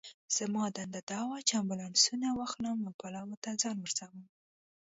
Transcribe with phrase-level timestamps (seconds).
[0.37, 4.21] زما دنده دا وه چې امبولانسونه واخلم او پلاوا ته ځان ورسوم.